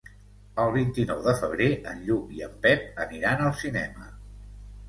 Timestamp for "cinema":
3.63-4.09